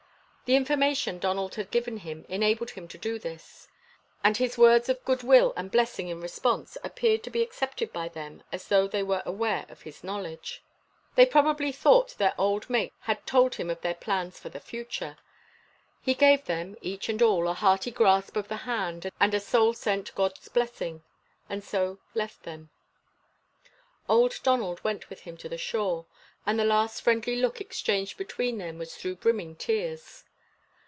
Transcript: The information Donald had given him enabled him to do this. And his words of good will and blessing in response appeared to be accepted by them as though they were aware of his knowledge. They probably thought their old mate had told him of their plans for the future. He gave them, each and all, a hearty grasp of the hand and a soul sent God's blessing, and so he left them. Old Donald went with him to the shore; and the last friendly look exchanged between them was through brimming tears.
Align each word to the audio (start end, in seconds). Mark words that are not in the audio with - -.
The 0.45 0.57
information 0.57 1.17
Donald 1.17 1.55
had 1.55 1.71
given 1.71 1.95
him 1.95 2.25
enabled 2.27 2.71
him 2.71 2.85
to 2.89 2.97
do 2.97 3.17
this. 3.17 3.69
And 4.21 4.35
his 4.35 4.57
words 4.57 4.89
of 4.89 5.01
good 5.05 5.23
will 5.23 5.53
and 5.55 5.71
blessing 5.71 6.09
in 6.09 6.19
response 6.19 6.77
appeared 6.83 7.23
to 7.23 7.29
be 7.29 7.41
accepted 7.41 7.93
by 7.93 8.09
them 8.09 8.43
as 8.51 8.67
though 8.67 8.85
they 8.85 9.01
were 9.01 9.23
aware 9.25 9.65
of 9.69 9.83
his 9.83 10.03
knowledge. 10.03 10.61
They 11.15 11.25
probably 11.25 11.71
thought 11.71 12.17
their 12.17 12.33
old 12.37 12.69
mate 12.69 12.91
had 12.99 13.25
told 13.25 13.55
him 13.55 13.69
of 13.69 13.79
their 13.79 13.95
plans 13.95 14.39
for 14.41 14.49
the 14.49 14.59
future. 14.59 15.15
He 16.01 16.13
gave 16.13 16.43
them, 16.43 16.75
each 16.81 17.07
and 17.07 17.21
all, 17.21 17.47
a 17.47 17.53
hearty 17.53 17.89
grasp 17.91 18.35
of 18.35 18.49
the 18.49 18.57
hand 18.67 19.09
and 19.21 19.33
a 19.33 19.39
soul 19.39 19.73
sent 19.73 20.13
God's 20.15 20.49
blessing, 20.49 21.01
and 21.47 21.63
so 21.63 21.99
he 22.13 22.19
left 22.19 22.43
them. 22.43 22.71
Old 24.09 24.37
Donald 24.43 24.83
went 24.83 25.09
with 25.09 25.21
him 25.21 25.37
to 25.37 25.47
the 25.47 25.57
shore; 25.57 26.07
and 26.45 26.59
the 26.59 26.65
last 26.65 27.01
friendly 27.01 27.37
look 27.37 27.61
exchanged 27.61 28.17
between 28.17 28.57
them 28.57 28.77
was 28.77 28.97
through 28.97 29.15
brimming 29.15 29.55
tears. 29.55 30.25